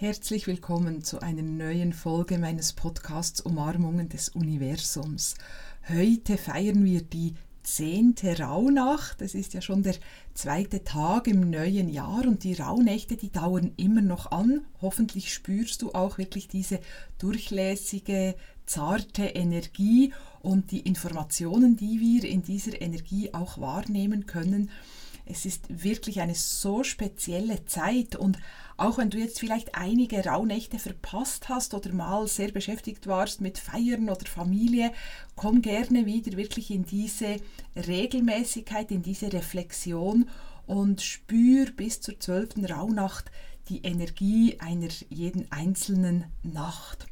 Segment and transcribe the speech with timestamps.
[0.00, 5.34] Herzlich willkommen zu einer neuen Folge meines Podcasts Umarmungen des Universums.
[5.88, 9.20] Heute feiern wir die zehnte Rauhnacht.
[9.22, 9.96] Es ist ja schon der
[10.34, 14.64] zweite Tag im neuen Jahr und die Rauhnächte, die dauern immer noch an.
[14.80, 16.78] Hoffentlich spürst du auch wirklich diese
[17.18, 18.36] durchlässige,
[18.66, 24.70] zarte Energie und die Informationen, die wir in dieser Energie auch wahrnehmen können.
[25.30, 28.38] Es ist wirklich eine so spezielle Zeit und
[28.78, 33.58] auch wenn du jetzt vielleicht einige Rauhnächte verpasst hast oder mal sehr beschäftigt warst mit
[33.58, 34.90] Feiern oder Familie,
[35.36, 37.36] komm gerne wieder wirklich in diese
[37.76, 40.30] Regelmäßigkeit, in diese Reflexion
[40.66, 43.30] und spür bis zur zwölften Rauhnacht
[43.68, 47.06] die Energie einer jeden einzelnen Nacht.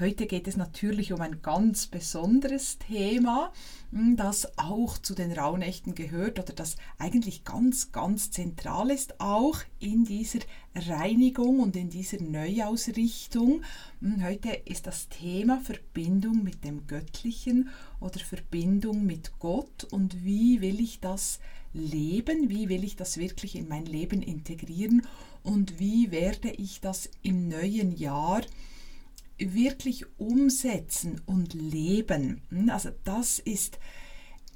[0.00, 3.52] Heute geht es natürlich um ein ganz besonderes Thema,
[3.90, 9.58] hm, das auch zu den Rauhnächten gehört oder das eigentlich ganz, ganz zentral ist, auch
[9.80, 10.38] in dieser
[10.76, 13.62] Reinigung und in dieser Neuausrichtung.
[14.00, 20.60] Hm, heute ist das Thema Verbindung mit dem Göttlichen oder Verbindung mit Gott und wie
[20.60, 21.40] will ich das
[21.72, 25.02] leben, wie will ich das wirklich in mein Leben integrieren
[25.42, 28.42] und wie werde ich das im neuen Jahr
[29.38, 32.42] wirklich umsetzen und leben.
[32.50, 33.78] Hm, also das ist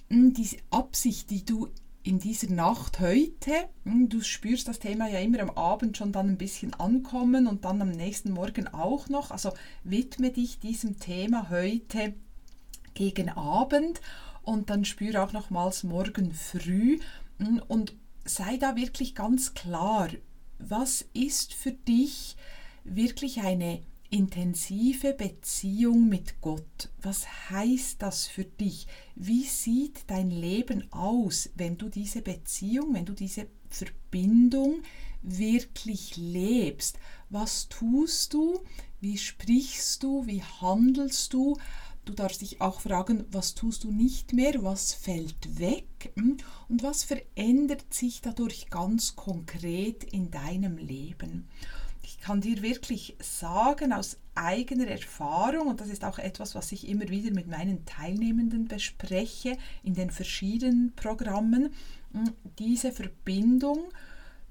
[0.08, 1.68] hm, diese Absicht, die du
[2.04, 3.52] in dieser Nacht heute,
[3.84, 7.64] hm, du spürst das Thema ja immer am Abend schon dann ein bisschen ankommen und
[7.64, 9.30] dann am nächsten Morgen auch noch.
[9.30, 9.52] Also
[9.84, 12.14] widme dich diesem Thema heute
[12.94, 14.00] gegen Abend
[14.42, 16.98] und dann spüre auch nochmals morgen früh
[17.68, 17.94] und
[18.24, 20.08] sei da wirklich ganz klar,
[20.58, 22.36] was ist für dich
[22.84, 26.90] wirklich eine intensive Beziehung mit Gott.
[27.00, 28.86] Was heißt das für dich?
[29.14, 34.82] Wie sieht dein Leben aus, wenn du diese Beziehung, wenn du diese Verbindung
[35.22, 36.98] wirklich lebst?
[37.30, 38.60] Was tust du?
[39.00, 40.26] Wie sprichst du?
[40.26, 41.56] Wie handelst du?
[42.04, 46.36] Du darfst dich auch fragen, was tust du nicht mehr, was fällt weg hm?
[46.68, 51.48] und was verändert sich dadurch ganz konkret in deinem Leben
[52.02, 56.88] ich kann dir wirklich sagen aus eigener Erfahrung, und das ist auch etwas, was ich
[56.88, 61.72] immer wieder mit meinen Teilnehmenden bespreche in den verschiedenen Programmen,
[62.58, 63.92] diese Verbindung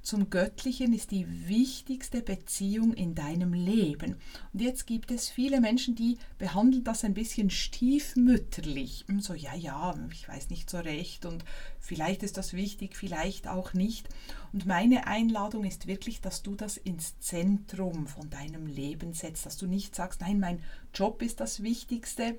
[0.01, 4.15] zum Göttlichen ist die wichtigste Beziehung in deinem Leben.
[4.51, 9.05] Und jetzt gibt es viele Menschen, die behandeln das ein bisschen stiefmütterlich.
[9.19, 11.45] So, ja, ja, ich weiß nicht so recht und
[11.79, 14.09] vielleicht ist das wichtig, vielleicht auch nicht.
[14.53, 19.57] Und meine Einladung ist wirklich, dass du das ins Zentrum von deinem Leben setzt, dass
[19.57, 20.63] du nicht sagst, nein, mein
[20.93, 22.37] Job ist das Wichtigste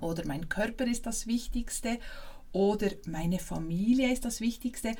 [0.00, 1.98] oder mein Körper ist das Wichtigste
[2.52, 4.94] oder meine Familie ist das Wichtigste,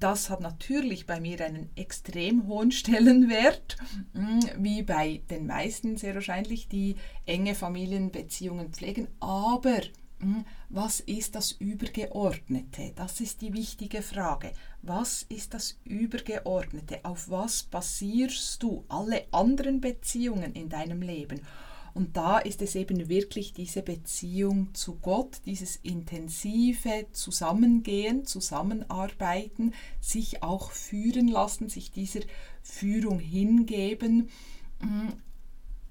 [0.00, 3.76] das hat natürlich bei mir einen extrem hohen Stellenwert,
[4.12, 9.08] mm, wie bei den meisten sehr wahrscheinlich, die enge Familienbeziehungen pflegen.
[9.20, 9.80] Aber
[10.20, 12.92] mm, was ist das Übergeordnete?
[12.94, 14.52] Das ist die wichtige Frage.
[14.82, 17.04] Was ist das Übergeordnete?
[17.04, 21.40] Auf was basierst du alle anderen Beziehungen in deinem Leben?
[21.96, 30.42] Und da ist es eben wirklich diese Beziehung zu Gott, dieses intensive Zusammengehen, Zusammenarbeiten, sich
[30.42, 32.20] auch führen lassen, sich dieser
[32.62, 34.28] Führung hingeben,
[34.80, 35.08] mm,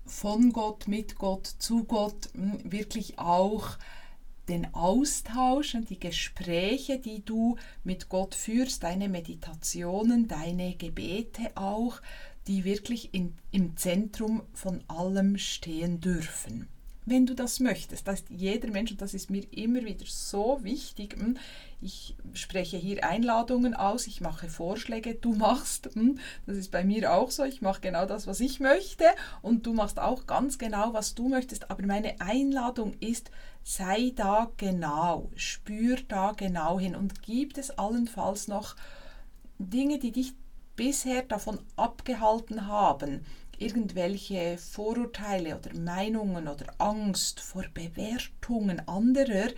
[0.05, 3.79] von Gott, mit Gott, zu Gott, mm, wirklich auch
[4.47, 11.99] den Austausch und die Gespräche, die du mit Gott führst, deine Meditationen, deine Gebete auch,
[12.47, 16.67] die wirklich in, im Zentrum von allem stehen dürfen.
[17.07, 20.59] Wenn du das möchtest, das ist jeder Mensch, und das ist mir immer wieder so
[20.63, 21.37] wichtig, hm,
[21.79, 26.17] ich spreche hier Einladungen aus, ich mache Vorschläge, du machst, hm,
[26.47, 29.05] das ist bei mir auch so, ich mache genau das, was ich möchte
[29.43, 33.29] und du machst auch ganz genau, was du möchtest, aber meine Einladung ist,
[33.63, 38.75] sei da genau, spür da genau hin und gibt es allenfalls noch
[39.59, 40.33] Dinge, die dich
[40.75, 43.25] bisher davon abgehalten haben,
[43.57, 49.49] irgendwelche Vorurteile oder Meinungen oder Angst vor Bewertungen anderer,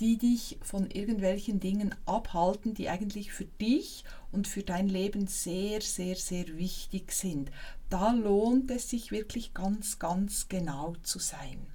[0.00, 5.80] die dich von irgendwelchen Dingen abhalten, die eigentlich für dich und für dein Leben sehr,
[5.80, 7.50] sehr, sehr wichtig sind.
[7.90, 11.66] Da lohnt es sich wirklich ganz, ganz genau zu sein.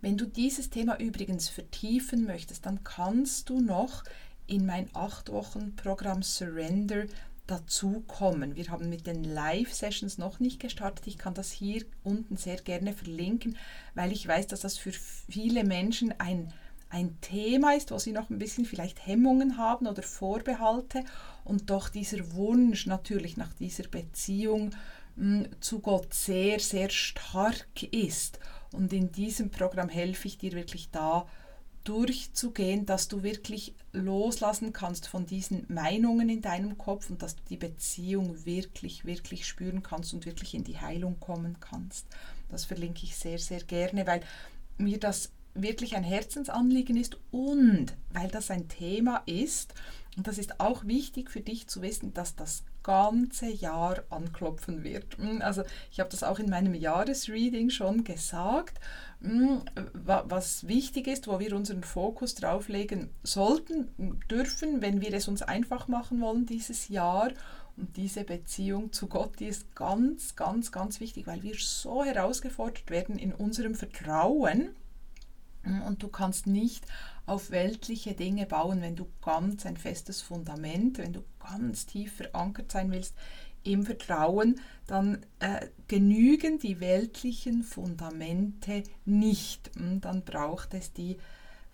[0.00, 4.04] Wenn du dieses Thema übrigens vertiefen möchtest, dann kannst du noch
[4.46, 7.06] in mein 8 Wochen Programm Surrender
[7.50, 8.54] dazukommen.
[8.54, 11.06] Wir haben mit den Live-Sessions noch nicht gestartet.
[11.06, 13.56] Ich kann das hier unten sehr gerne verlinken,
[13.94, 16.52] weil ich weiß, dass das für viele Menschen ein,
[16.90, 21.04] ein Thema ist, wo sie noch ein bisschen vielleicht Hemmungen haben oder Vorbehalte
[21.44, 24.70] und doch dieser Wunsch natürlich nach dieser Beziehung
[25.60, 28.38] zu Gott sehr, sehr stark ist.
[28.72, 31.26] Und in diesem Programm helfe ich dir wirklich da
[31.88, 37.42] durchzugehen, dass du wirklich loslassen kannst von diesen Meinungen in deinem Kopf und dass du
[37.48, 42.06] die Beziehung wirklich, wirklich spüren kannst und wirklich in die Heilung kommen kannst.
[42.50, 44.20] Das verlinke ich sehr, sehr gerne, weil
[44.76, 49.72] mir das wirklich ein Herzensanliegen ist und weil das ein Thema ist,
[50.18, 55.16] und das ist auch wichtig für dich zu wissen, dass das ganze Jahr anklopfen wird.
[55.16, 55.62] Hm, also
[55.92, 58.80] ich habe das auch in meinem Jahresreading schon gesagt,
[59.20, 59.62] hm,
[59.94, 63.90] was wichtig ist, wo wir unseren Fokus drauf legen sollten,
[64.28, 67.30] dürfen, wenn wir es uns einfach machen wollen dieses Jahr.
[67.76, 72.90] Und diese Beziehung zu Gott, die ist ganz, ganz, ganz wichtig, weil wir so herausgefordert
[72.90, 74.70] werden in unserem Vertrauen.
[75.86, 76.84] Und du kannst nicht
[77.26, 82.72] auf weltliche Dinge bauen, wenn du ganz ein festes Fundament, wenn du ganz tief verankert
[82.72, 83.14] sein willst
[83.64, 89.70] im Vertrauen, dann äh, genügen die weltlichen Fundamente nicht.
[89.76, 91.18] Hm, dann braucht es die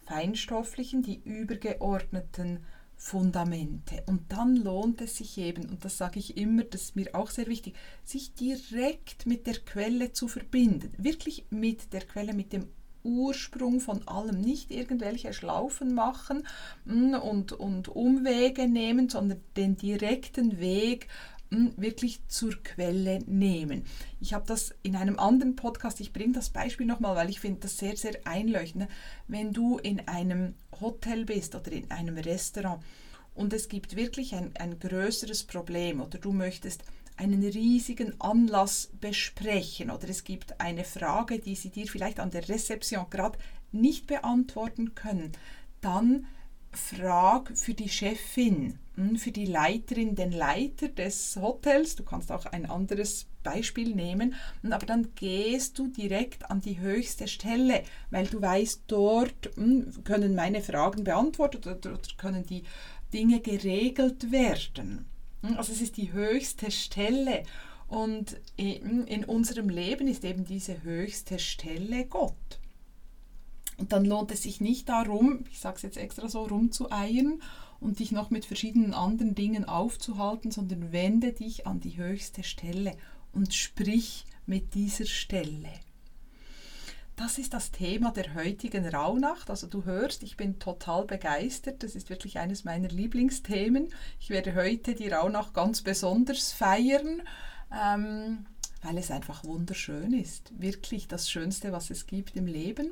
[0.07, 2.61] feinstofflichen, die übergeordneten
[2.97, 4.03] Fundamente.
[4.07, 7.31] Und dann lohnt es sich eben, und das sage ich immer, das ist mir auch
[7.31, 7.75] sehr wichtig,
[8.05, 10.93] sich direkt mit der Quelle zu verbinden.
[10.97, 12.69] Wirklich mit der Quelle, mit dem
[13.05, 16.47] Ursprung von allem, nicht irgendwelche Schlaufen machen
[16.87, 21.09] mm, und, und Umwege nehmen, sondern den direkten Weg
[21.51, 23.85] mm, wirklich zur Quelle nehmen.
[24.21, 27.61] Ich habe das in einem anderen Podcast, ich bringe das Beispiel nochmal, weil ich finde
[27.61, 28.89] das sehr, sehr einleuchtend.
[29.29, 32.83] Wenn du in einem Hotel bist oder in einem Restaurant
[33.35, 36.85] und es gibt wirklich ein, ein größeres Problem oder du möchtest
[37.17, 42.49] einen riesigen Anlass besprechen oder es gibt eine Frage, die sie dir vielleicht an der
[42.49, 43.39] Rezeption gerade
[43.73, 45.33] nicht beantworten können,
[45.81, 46.27] dann
[46.73, 52.47] frag für die Chefin, hm, für die Leiterin, den Leiter des Hotels, du kannst auch
[52.47, 58.27] ein anderes Beispiel nehmen, hm, aber dann gehst du direkt an die höchste Stelle, weil
[58.27, 62.65] du weißt, dort hm, können meine Fragen beantwortet oder können die
[63.13, 65.07] Dinge geregelt werden.
[65.45, 67.45] Hm, also es ist die höchste Stelle.
[67.87, 72.61] Und in unserem Leben ist eben diese höchste Stelle Gott.
[73.77, 77.43] Und dann lohnt es sich nicht darum, ich sage es jetzt extra so, rumzueiern
[77.81, 82.97] und dich noch mit verschiedenen anderen Dingen aufzuhalten, sondern wende dich an die höchste Stelle
[83.33, 85.69] und sprich mit dieser Stelle.
[87.17, 89.49] Das ist das Thema der heutigen Rauhnacht.
[89.49, 91.85] Also du hörst, ich bin total begeistert.
[91.85, 93.89] Das ist wirklich eines meiner Lieblingsthemen.
[94.19, 97.23] Ich werde heute die Rauhnacht ganz besonders feiern,
[97.73, 98.47] ähm,
[98.83, 100.53] weil es einfach wunderschön ist.
[100.59, 102.91] Wirklich das Schönste, was es gibt im Leben.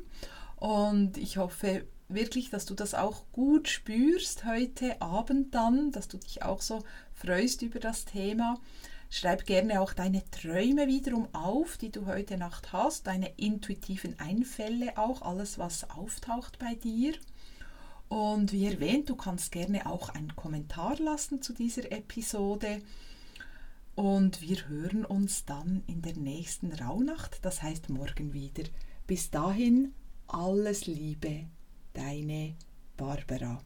[0.56, 6.18] Und ich hoffe wirklich, dass du das auch gut spürst heute Abend dann, dass du
[6.18, 8.60] dich auch so freust über das Thema.
[9.14, 14.96] Schreib gerne auch deine Träume wiederum auf, die du heute Nacht hast, deine intuitiven Einfälle
[14.96, 17.12] auch, alles, was auftaucht bei dir.
[18.08, 22.80] Und wie erwähnt, du kannst gerne auch einen Kommentar lassen zu dieser Episode.
[23.94, 28.64] Und wir hören uns dann in der nächsten Rauhnacht, das heißt morgen wieder.
[29.06, 29.92] Bis dahin,
[30.26, 31.44] alles Liebe,
[31.92, 32.54] deine
[32.96, 33.60] Barbara.